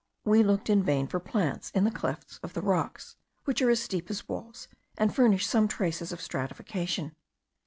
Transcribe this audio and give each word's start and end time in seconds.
We 0.25 0.41
looked 0.41 0.67
in 0.67 0.81
vain 0.81 1.05
for 1.05 1.19
plants 1.19 1.69
in 1.75 1.83
the 1.83 1.91
clefts 1.91 2.39
of 2.41 2.53
the 2.53 2.61
rocks, 2.63 3.17
which 3.45 3.61
are 3.61 3.69
as 3.69 3.83
steep 3.83 4.09
as 4.09 4.27
walls, 4.27 4.67
and 4.97 5.13
furnish 5.13 5.45
some 5.45 5.67
traces 5.67 6.11
of 6.11 6.19
stratification. 6.21 7.15